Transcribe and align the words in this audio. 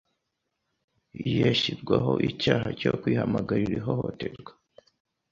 yashyirwaho 1.41 2.11
icyaha 2.29 2.67
cyo 2.79 2.91
kwihamagarira 3.01 3.73
ihohoterwa 3.79 4.51